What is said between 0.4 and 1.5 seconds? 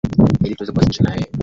ili tuweze kuwasiliana na yeye